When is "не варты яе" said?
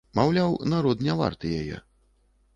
1.09-1.77